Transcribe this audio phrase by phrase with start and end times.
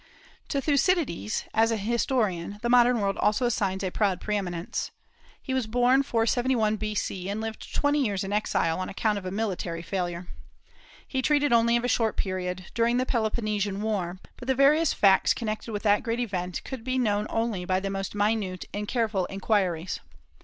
[0.47, 4.89] To Thucydides, as an historian, the modern world also assigns a proud pre eminence.
[5.39, 9.29] He was born 471 B.C., and lived twenty years in exile on account of a
[9.29, 10.25] military failure.
[11.07, 15.35] He treated only of a short period, during the Peloponnesian War; but the various facts
[15.35, 19.27] connected with that great event could be known only by the most minute and careful
[19.29, 19.99] inquiries.